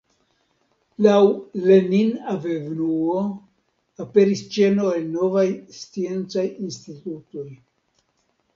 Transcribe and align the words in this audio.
Laŭ 1.05 1.17
Lenin-avenuo 1.65 3.19
aperis 4.05 4.43
ĉeno 4.57 4.89
el 4.97 5.07
novaj 5.19 5.47
sciencaj 5.83 6.49
institutoj. 6.69 7.49